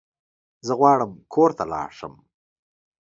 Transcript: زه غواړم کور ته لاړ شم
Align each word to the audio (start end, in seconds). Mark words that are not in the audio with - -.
زه 0.67 0.73
غواړم 0.79 1.11
کور 1.33 1.49
ته 1.57 1.63
لاړ 1.71 1.89
شم 1.97 2.13